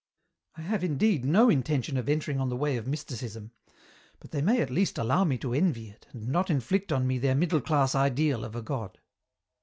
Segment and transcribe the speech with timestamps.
[0.57, 2.91] "I have indeed no intention of entering on the way of EN ROUTE.
[2.91, 3.51] 37 Mysticism,
[4.19, 7.19] but they may at least allow me to envy it and not inflict on me
[7.19, 8.97] their middle class ideal of a God.